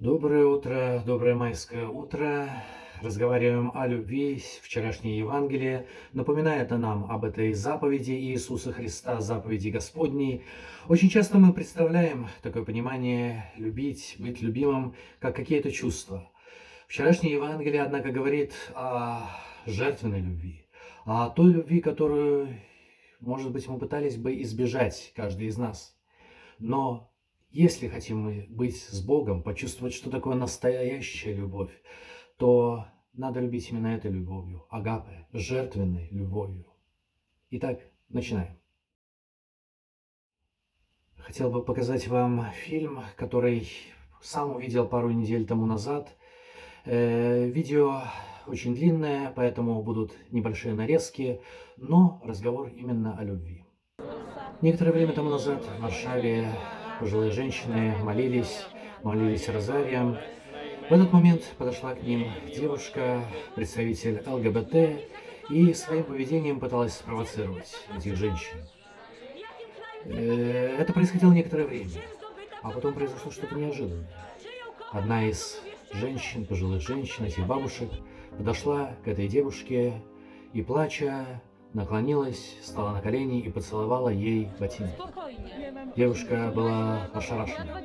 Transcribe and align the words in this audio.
Доброе 0.00 0.44
утро, 0.44 1.02
доброе 1.06 1.34
майское 1.34 1.88
утро. 1.88 2.50
Разговариваем 3.00 3.72
о 3.74 3.86
любви. 3.86 4.42
Вчерашнее 4.60 5.16
Евангелие 5.16 5.86
напоминает 6.12 6.70
нам 6.70 7.10
об 7.10 7.24
этой 7.24 7.54
заповеди 7.54 8.10
Иисуса 8.10 8.74
Христа, 8.74 9.22
заповеди 9.22 9.70
Господней. 9.70 10.44
Очень 10.86 11.08
часто 11.08 11.38
мы 11.38 11.54
представляем 11.54 12.28
такое 12.42 12.62
понимание 12.62 13.50
любить, 13.56 14.16
быть 14.18 14.42
любимым, 14.42 14.94
как 15.18 15.34
какие-то 15.34 15.72
чувства. 15.72 16.30
Вчерашнее 16.88 17.32
Евангелие, 17.32 17.80
однако, 17.80 18.10
говорит 18.10 18.52
о 18.74 19.30
жертвенной 19.64 20.20
любви, 20.20 20.66
о 21.06 21.30
той 21.30 21.54
любви, 21.54 21.80
которую, 21.80 22.48
может 23.20 23.50
быть, 23.50 23.66
мы 23.66 23.78
пытались 23.78 24.18
бы 24.18 24.42
избежать, 24.42 25.14
каждый 25.16 25.46
из 25.46 25.56
нас. 25.56 25.96
Но 26.58 27.10
если 27.56 27.88
хотим 27.88 28.20
мы 28.20 28.46
быть 28.50 28.76
с 28.76 29.00
Богом, 29.00 29.42
почувствовать, 29.42 29.94
что 29.94 30.10
такое 30.10 30.34
настоящая 30.34 31.32
любовь, 31.32 31.72
то 32.36 32.84
надо 33.14 33.40
любить 33.40 33.70
именно 33.70 33.86
этой 33.86 34.10
любовью, 34.10 34.66
агапе, 34.68 35.26
жертвенной 35.32 36.08
любовью. 36.10 36.66
Итак, 37.50 37.80
начинаем. 38.10 38.58
Хотел 41.16 41.50
бы 41.50 41.64
показать 41.64 42.06
вам 42.08 42.52
фильм, 42.52 43.00
который 43.16 43.66
сам 44.20 44.54
увидел 44.54 44.86
пару 44.86 45.10
недель 45.10 45.46
тому 45.46 45.64
назад. 45.64 46.14
Э, 46.84 47.48
видео 47.48 48.02
очень 48.46 48.74
длинное, 48.74 49.32
поэтому 49.34 49.82
будут 49.82 50.12
небольшие 50.30 50.74
нарезки, 50.74 51.40
но 51.78 52.20
разговор 52.22 52.68
именно 52.68 53.16
о 53.18 53.24
любви. 53.24 53.64
Некоторое 54.60 54.92
время 54.92 55.14
тому 55.14 55.30
назад 55.30 55.64
в 55.64 55.82
Варшаве 55.82 56.50
пожилые 57.00 57.30
женщины 57.30 57.94
молились, 58.02 58.66
молились 59.02 59.48
розарием. 59.48 60.16
В 60.88 60.92
этот 60.92 61.12
момент 61.12 61.42
подошла 61.58 61.94
к 61.94 62.02
ним 62.02 62.30
девушка, 62.54 63.22
представитель 63.54 64.22
ЛГБТ, 64.26 65.02
и 65.50 65.72
своим 65.74 66.04
поведением 66.04 66.60
пыталась 66.60 66.94
спровоцировать 66.94 67.72
этих 67.96 68.16
женщин. 68.16 68.58
Э, 70.04 70.76
это 70.78 70.92
происходило 70.92 71.32
некоторое 71.32 71.66
время, 71.66 71.90
а 72.62 72.70
потом 72.70 72.94
произошло 72.94 73.30
что-то 73.30 73.54
неожиданное. 73.54 74.08
Одна 74.92 75.28
из 75.28 75.60
женщин, 75.92 76.46
пожилых 76.46 76.82
женщин, 76.82 77.24
этих 77.24 77.46
бабушек, 77.46 77.90
подошла 78.36 78.96
к 79.04 79.08
этой 79.08 79.28
девушке 79.28 80.00
и, 80.52 80.62
плача, 80.62 81.42
наклонилась, 81.72 82.56
стала 82.62 82.92
на 82.92 83.00
колени 83.00 83.40
и 83.40 83.50
поцеловала 83.50 84.08
ей 84.08 84.50
ботинки. 84.58 84.96
Девушка 85.96 86.52
была 86.54 87.06
ошарашена. 87.12 87.82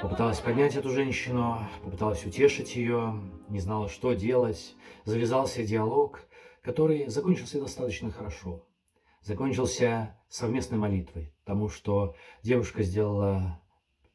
Попыталась 0.00 0.40
поднять 0.40 0.76
эту 0.76 0.90
женщину, 0.90 1.58
попыталась 1.84 2.24
утешить 2.24 2.76
ее, 2.76 3.20
не 3.48 3.60
знала, 3.60 3.88
что 3.88 4.14
делать. 4.14 4.74
Завязался 5.04 5.64
диалог, 5.64 6.20
который 6.62 7.08
закончился 7.08 7.60
достаточно 7.60 8.10
хорошо. 8.10 8.66
Закончился 9.20 10.16
совместной 10.28 10.78
молитвой, 10.78 11.32
тому, 11.44 11.68
что 11.68 12.14
девушка 12.42 12.82
сделала 12.82 13.60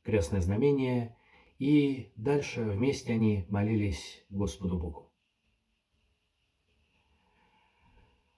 крестное 0.04 0.42
знамение, 0.42 1.16
и 1.60 2.12
дальше 2.16 2.64
вместе 2.64 3.14
они 3.14 3.46
молились 3.50 4.26
Господу 4.30 4.78
Богу. 4.78 5.07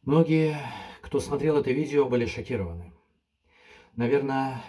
Многие, 0.10 0.58
кто 1.02 1.20
смотрел 1.20 1.58
это 1.58 1.70
видео, 1.70 2.10
были 2.10 2.26
шокированы. 2.26 2.94
Наверное, 3.96 4.64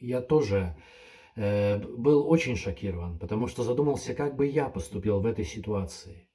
я 0.00 0.20
тоже 0.20 0.74
э, 1.36 1.78
был 1.78 2.28
очень 2.28 2.56
шокирован, 2.56 3.16
потому 3.20 3.46
что 3.46 3.62
задумался, 3.62 4.12
как 4.12 4.34
бы 4.34 4.48
я 4.48 4.68
поступил 4.68 5.20
в 5.20 5.26
этой 5.26 5.44
ситуации. 5.44 6.28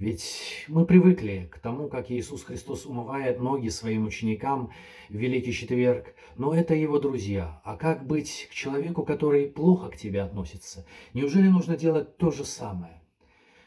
Ведь 0.00 0.64
мы 0.66 0.84
привыкли 0.84 1.48
к 1.52 1.60
тому, 1.60 1.88
как 1.88 2.10
Иисус 2.10 2.42
Христос 2.42 2.86
умывает 2.86 3.38
ноги 3.38 3.68
своим 3.68 4.04
ученикам 4.06 4.72
в 5.08 5.14
Великий 5.14 5.52
Четверг, 5.52 6.12
но 6.34 6.52
это 6.56 6.74
его 6.74 6.98
друзья. 6.98 7.62
А 7.62 7.76
как 7.76 8.04
быть 8.04 8.48
к 8.50 8.52
человеку, 8.52 9.04
который 9.04 9.46
плохо 9.46 9.90
к 9.90 9.96
тебе 9.96 10.22
относится? 10.22 10.84
Неужели 11.12 11.46
нужно 11.46 11.76
делать 11.76 12.16
то 12.16 12.32
же 12.32 12.44
самое? 12.44 13.03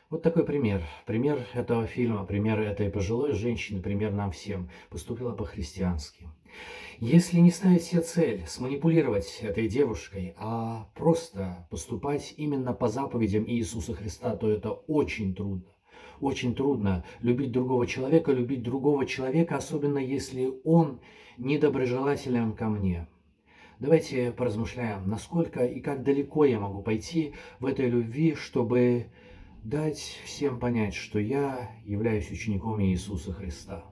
Вот 0.09 0.23
такой 0.23 0.45
пример. 0.45 0.84
Пример 1.06 1.45
этого 1.53 1.85
фильма, 1.85 2.23
пример 2.23 2.62
этой 2.62 2.90
пожилой 2.90 3.34
женщины, 3.34 3.81
пример 3.81 4.13
нам 4.13 4.31
всем. 4.31 4.69
Поступила 4.90 5.34
по-христиански. 5.34 6.29
Если 7.00 7.40
не 7.40 7.51
ставить 7.51 7.84
себе 7.84 8.01
цель 8.01 8.45
сманипулировать 8.47 9.40
этой 9.41 9.68
девушкой, 9.68 10.34
а 10.38 10.88
просто 10.95 11.68
поступать 11.69 12.34
именно 12.38 12.72
по 12.72 12.88
заповедям 12.88 13.44
Иисуса 13.50 13.94
Христа, 13.94 14.38
то 14.38 14.50
это 14.50 14.72
очень 14.72 15.35
трудно. 15.35 15.66
Очень 16.22 16.56
трудно 16.56 17.03
любить 17.19 17.51
другого 17.51 17.85
человека, 17.85 18.31
любить 18.31 18.63
другого 18.63 19.06
человека, 19.06 19.57
особенно 19.57 19.97
если 19.97 20.53
он 20.63 21.01
недоброжелателен 21.38 22.53
ко 22.53 22.69
мне. 22.69 23.09
Давайте 23.79 24.31
поразмышляем, 24.31 25.09
насколько 25.09 25.66
и 25.66 25.81
как 25.81 26.03
далеко 26.03 26.45
я 26.45 26.62
могу 26.62 26.81
пойти 26.81 27.34
в 27.59 27.66
этой 27.66 27.89
любви, 27.89 28.35
чтобы 28.35 29.07
дать 29.63 30.19
всем 30.25 30.59
понять, 30.59 30.94
что 30.94 31.19
я 31.19 31.72
являюсь 31.85 32.31
учеником 32.31 32.81
Иисуса 32.81 33.34
Христа. 33.34 33.84